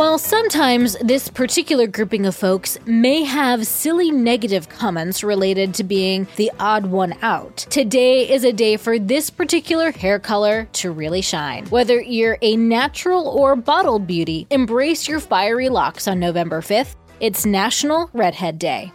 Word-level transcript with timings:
While 0.00 0.16
sometimes 0.16 0.96
this 1.02 1.28
particular 1.28 1.86
grouping 1.86 2.24
of 2.24 2.34
folks 2.34 2.78
may 2.86 3.22
have 3.22 3.66
silly 3.66 4.10
negative 4.10 4.66
comments 4.66 5.22
related 5.22 5.74
to 5.74 5.84
being 5.84 6.26
the 6.36 6.50
odd 6.58 6.86
one 6.86 7.14
out, 7.20 7.58
today 7.68 8.26
is 8.26 8.42
a 8.44 8.52
day 8.54 8.78
for 8.78 8.98
this 8.98 9.28
particular 9.28 9.90
hair 9.90 10.18
color 10.18 10.66
to 10.72 10.90
really 10.90 11.20
shine. 11.20 11.66
Whether 11.66 12.00
you're 12.00 12.38
a 12.40 12.56
natural 12.56 13.28
or 13.28 13.54
bottled 13.56 14.06
beauty, 14.06 14.46
embrace 14.48 15.06
your 15.06 15.20
fiery 15.20 15.68
locks 15.68 16.08
on 16.08 16.18
November 16.18 16.62
5th. 16.62 16.94
It's 17.20 17.44
National 17.44 18.08
Redhead 18.14 18.58
Day. 18.58 18.94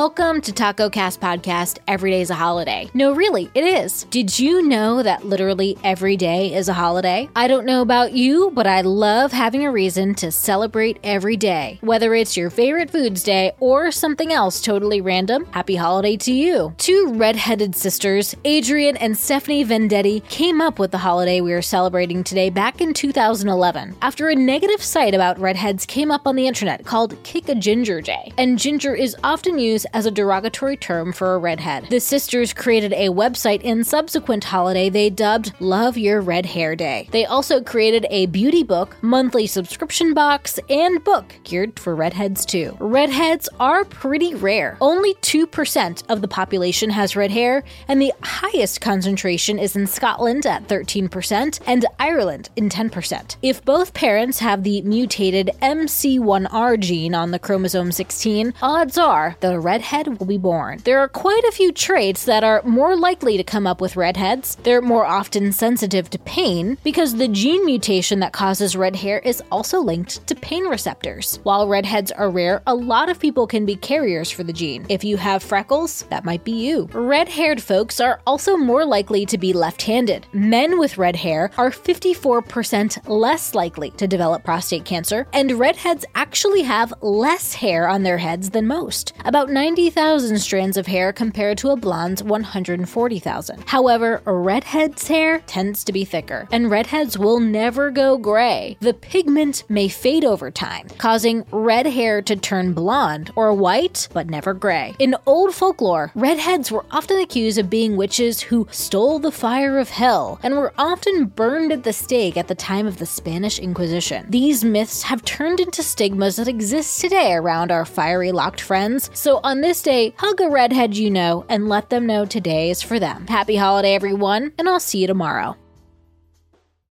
Welcome 0.00 0.40
to 0.42 0.52
Taco 0.52 0.88
Cast 0.88 1.20
Podcast. 1.20 1.78
Every 1.86 2.10
day 2.10 2.22
is 2.22 2.30
a 2.30 2.34
holiday. 2.34 2.88
No, 2.94 3.12
really, 3.12 3.50
it 3.54 3.64
is. 3.64 4.04
Did 4.04 4.38
you 4.38 4.66
know 4.66 5.02
that 5.02 5.26
literally 5.26 5.76
every 5.84 6.16
day 6.16 6.54
is 6.54 6.70
a 6.70 6.72
holiday? 6.72 7.28
I 7.36 7.46
don't 7.46 7.66
know 7.66 7.82
about 7.82 8.14
you, 8.14 8.50
but 8.54 8.66
I 8.66 8.80
love 8.80 9.30
having 9.30 9.66
a 9.66 9.70
reason 9.70 10.14
to 10.14 10.32
celebrate 10.32 10.98
every 11.04 11.36
day. 11.36 11.80
Whether 11.82 12.14
it's 12.14 12.34
your 12.34 12.48
favorite 12.48 12.88
foods 12.88 13.22
day 13.22 13.52
or 13.60 13.90
something 13.90 14.32
else 14.32 14.62
totally 14.62 15.02
random, 15.02 15.44
happy 15.50 15.76
holiday 15.76 16.16
to 16.16 16.32
you. 16.32 16.74
Two 16.78 17.12
redheaded 17.16 17.76
sisters, 17.76 18.34
Adrienne 18.46 18.96
and 18.96 19.18
Stephanie 19.18 19.66
Vendetti, 19.66 20.26
came 20.30 20.62
up 20.62 20.78
with 20.78 20.92
the 20.92 20.96
holiday 20.96 21.42
we 21.42 21.52
are 21.52 21.60
celebrating 21.60 22.24
today 22.24 22.48
back 22.48 22.80
in 22.80 22.94
2011 22.94 23.96
after 24.00 24.30
a 24.30 24.34
negative 24.34 24.82
site 24.82 25.14
about 25.14 25.38
redheads 25.38 25.84
came 25.84 26.10
up 26.10 26.26
on 26.26 26.36
the 26.36 26.46
internet 26.46 26.86
called 26.86 27.22
Kick 27.22 27.50
a 27.50 27.54
Ginger 27.54 28.00
Day. 28.00 28.32
And 28.38 28.58
ginger 28.58 28.94
is 28.94 29.14
often 29.22 29.58
used 29.58 29.88
as 29.92 30.06
a 30.06 30.10
derogatory 30.10 30.76
term 30.76 31.12
for 31.12 31.34
a 31.34 31.38
redhead. 31.38 31.86
The 31.90 32.00
sisters 32.00 32.52
created 32.52 32.92
a 32.92 33.08
website 33.08 33.62
in 33.62 33.84
subsequent 33.84 34.44
holiday 34.44 34.88
they 34.88 35.10
dubbed 35.10 35.52
Love 35.60 35.96
Your 35.96 36.20
Red 36.20 36.46
Hair 36.46 36.76
Day. 36.76 37.08
They 37.10 37.24
also 37.24 37.62
created 37.62 38.06
a 38.10 38.26
beauty 38.26 38.62
book, 38.62 38.96
monthly 39.02 39.46
subscription 39.46 40.14
box, 40.14 40.58
and 40.68 41.02
book 41.04 41.34
geared 41.44 41.78
for 41.78 41.94
redheads 41.94 42.44
too. 42.44 42.76
Redheads 42.80 43.48
are 43.58 43.84
pretty 43.84 44.34
rare. 44.34 44.76
Only 44.80 45.14
2% 45.14 46.02
of 46.08 46.20
the 46.20 46.28
population 46.28 46.90
has 46.90 47.16
red 47.16 47.30
hair, 47.30 47.62
and 47.88 48.00
the 48.00 48.12
highest 48.22 48.80
concentration 48.80 49.58
is 49.58 49.76
in 49.76 49.86
Scotland 49.86 50.46
at 50.46 50.68
13% 50.68 51.60
and 51.66 51.86
Ireland 51.98 52.50
in 52.56 52.68
10%. 52.68 53.36
If 53.42 53.64
both 53.64 53.94
parents 53.94 54.38
have 54.38 54.62
the 54.62 54.82
mutated 54.82 55.50
MC1R 55.62 56.78
gene 56.80 57.14
on 57.14 57.30
the 57.30 57.38
chromosome 57.38 57.92
16, 57.92 58.54
odds 58.62 58.98
are 58.98 59.36
the 59.40 59.58
redhead 59.80 60.18
will 60.18 60.26
be 60.26 60.36
born. 60.36 60.78
There 60.84 60.98
are 60.98 61.08
quite 61.08 61.42
a 61.44 61.52
few 61.52 61.72
traits 61.72 62.26
that 62.26 62.44
are 62.44 62.60
more 62.64 62.94
likely 62.96 63.38
to 63.38 63.44
come 63.44 63.66
up 63.66 63.80
with 63.80 63.96
redheads. 63.96 64.56
They're 64.56 64.82
more 64.82 65.06
often 65.06 65.52
sensitive 65.52 66.10
to 66.10 66.18
pain 66.18 66.76
because 66.84 67.14
the 67.14 67.28
gene 67.28 67.64
mutation 67.64 68.20
that 68.20 68.34
causes 68.34 68.76
red 68.76 68.94
hair 68.94 69.20
is 69.20 69.42
also 69.50 69.80
linked 69.80 70.26
to 70.26 70.34
pain 70.34 70.64
receptors. 70.64 71.38
While 71.44 71.66
redheads 71.66 72.12
are 72.12 72.28
rare, 72.28 72.62
a 72.66 72.74
lot 72.74 73.08
of 73.08 73.18
people 73.18 73.46
can 73.46 73.64
be 73.64 73.74
carriers 73.74 74.30
for 74.30 74.44
the 74.44 74.52
gene. 74.52 74.84
If 74.90 75.02
you 75.02 75.16
have 75.16 75.42
freckles, 75.42 76.02
that 76.10 76.26
might 76.26 76.44
be 76.44 76.52
you. 76.52 76.86
Red 76.92 77.30
haired 77.30 77.62
folks 77.62 78.00
are 78.00 78.20
also 78.26 78.58
more 78.58 78.84
likely 78.84 79.24
to 79.24 79.38
be 79.38 79.54
left 79.54 79.80
handed. 79.80 80.26
Men 80.34 80.78
with 80.78 80.98
red 80.98 81.16
hair 81.16 81.50
are 81.56 81.70
54% 81.70 83.08
less 83.08 83.54
likely 83.54 83.92
to 83.92 84.06
develop 84.06 84.44
prostate 84.44 84.84
cancer, 84.84 85.26
and 85.32 85.52
redheads 85.52 86.04
actually 86.14 86.62
have 86.62 86.92
less 87.00 87.54
hair 87.54 87.88
on 87.88 88.02
their 88.02 88.18
heads 88.18 88.50
than 88.50 88.66
most. 88.66 89.14
About 89.24 89.48
90,000 89.70 90.36
strands 90.40 90.76
of 90.76 90.88
hair 90.88 91.12
compared 91.12 91.56
to 91.56 91.70
a 91.70 91.76
blonde's 91.76 92.24
140,000. 92.24 93.62
However, 93.68 94.20
a 94.26 94.32
redhead's 94.32 95.06
hair 95.06 95.38
tends 95.46 95.84
to 95.84 95.92
be 95.92 96.04
thicker, 96.04 96.48
and 96.50 96.68
redheads 96.68 97.16
will 97.16 97.38
never 97.38 97.92
go 97.92 98.18
gray. 98.18 98.76
The 98.80 98.94
pigment 98.94 99.62
may 99.68 99.86
fade 99.86 100.24
over 100.24 100.50
time, 100.50 100.88
causing 100.98 101.44
red 101.52 101.86
hair 101.86 102.20
to 102.20 102.34
turn 102.34 102.72
blonde 102.72 103.30
or 103.36 103.54
white, 103.54 104.08
but 104.12 104.28
never 104.28 104.54
gray. 104.54 104.96
In 104.98 105.14
old 105.24 105.54
folklore, 105.54 106.10
redheads 106.16 106.72
were 106.72 106.84
often 106.90 107.20
accused 107.20 107.56
of 107.56 107.70
being 107.70 107.96
witches 107.96 108.40
who 108.40 108.66
stole 108.72 109.20
the 109.20 109.30
fire 109.30 109.78
of 109.78 109.90
hell 109.90 110.40
and 110.42 110.56
were 110.56 110.72
often 110.78 111.26
burned 111.26 111.70
at 111.70 111.84
the 111.84 111.92
stake 111.92 112.36
at 112.36 112.48
the 112.48 112.56
time 112.56 112.88
of 112.88 112.98
the 112.98 113.06
Spanish 113.06 113.60
Inquisition. 113.60 114.26
These 114.28 114.64
myths 114.64 115.04
have 115.04 115.24
turned 115.24 115.60
into 115.60 115.84
stigmas 115.84 116.34
that 116.36 116.48
exist 116.48 117.00
today 117.00 117.34
around 117.34 117.70
our 117.70 117.84
fiery 117.84 118.32
locked 118.32 118.60
friends, 118.60 119.10
so 119.14 119.38
this 119.60 119.82
day, 119.82 120.14
hug 120.18 120.40
a 120.40 120.48
redhead 120.48 120.96
you 120.96 121.10
know 121.10 121.44
and 121.48 121.68
let 121.68 121.90
them 121.90 122.06
know 122.06 122.24
today 122.24 122.70
is 122.70 122.82
for 122.82 122.98
them. 122.98 123.26
Happy 123.26 123.56
holiday, 123.56 123.94
everyone, 123.94 124.52
and 124.58 124.68
I'll 124.68 124.80
see 124.80 124.98
you 124.98 125.06
tomorrow. 125.06 125.56